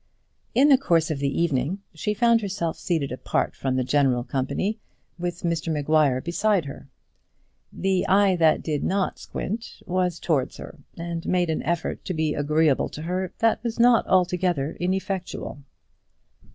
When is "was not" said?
13.63-14.07